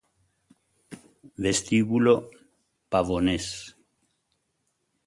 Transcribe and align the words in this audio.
Vestíbulo 1.43 2.15
Pavones 2.89 3.45